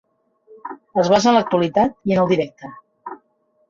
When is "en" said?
1.33-1.37, 2.19-2.25